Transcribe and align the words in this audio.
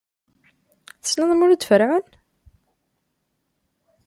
Tessneḍ 1.01 1.31
Mulud 1.35 1.67
Ferɛun? 1.69 2.05